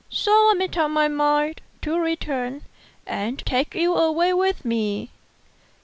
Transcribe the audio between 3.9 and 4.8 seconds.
away with